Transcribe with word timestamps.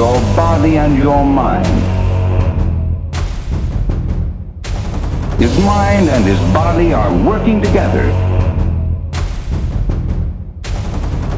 your 0.00 0.18
body 0.34 0.78
and 0.78 0.96
your 0.96 1.22
mind. 1.26 1.66
His 5.38 5.54
mind 5.58 6.08
and 6.08 6.24
his 6.24 6.40
body 6.54 6.94
are 6.94 7.12
working 7.22 7.60
together. 7.60 8.06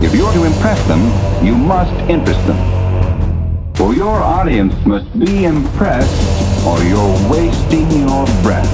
If 0.01 0.15
you're 0.15 0.33
to 0.33 0.45
impress 0.45 0.81
them, 0.87 1.03
you 1.45 1.57
must 1.57 1.93
interest 2.09 2.47
them. 2.47 3.75
For 3.75 3.95
your 3.95 4.23
audience 4.23 4.75
must 4.87 5.11
be 5.19 5.45
impressed 5.45 6.65
or 6.65 6.81
you're 6.85 7.15
wasting 7.29 7.91
your 7.91 8.27
breath. 8.45 8.71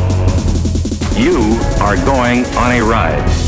You 1.17 1.39
are 1.81 1.97
going 2.05 2.45
on 2.57 2.73
a 2.73 2.83
ride. 2.83 3.48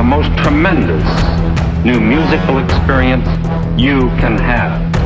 The 0.00 0.04
most 0.04 0.34
tremendous 0.38 1.04
new 1.84 2.00
musical 2.00 2.56
experience 2.56 3.28
you 3.78 4.08
can 4.16 4.38
have. 4.38 4.99